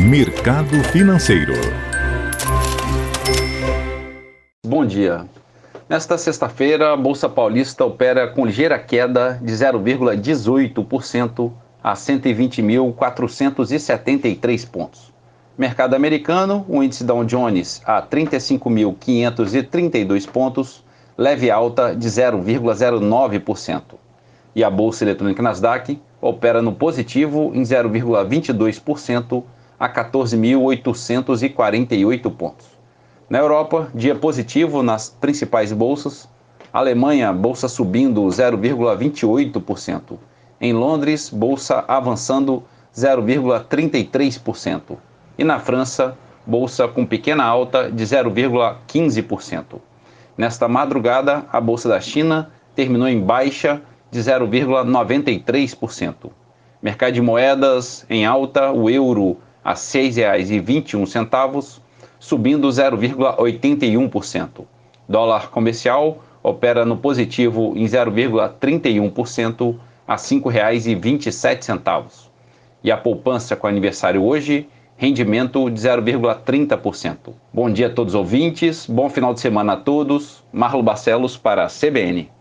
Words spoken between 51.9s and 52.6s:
China